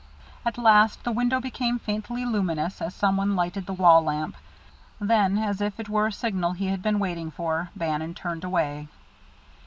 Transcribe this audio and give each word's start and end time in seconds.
At 0.43 0.57
last 0.57 1.03
the 1.03 1.11
window 1.11 1.39
became 1.39 1.77
faintly 1.77 2.25
luminous, 2.25 2.81
as 2.81 2.95
some 2.95 3.17
one 3.17 3.35
lighted 3.35 3.67
the 3.67 3.73
wall 3.73 4.01
lamp; 4.01 4.35
then, 4.99 5.37
as 5.37 5.61
if 5.61 5.79
it 5.79 5.89
were 5.89 6.07
a 6.07 6.11
signal 6.11 6.53
he 6.53 6.69
had 6.69 6.81
been 6.81 6.97
waiting 6.97 7.29
for, 7.29 7.69
Bannon 7.75 8.15
turned 8.15 8.43
away. 8.43 8.87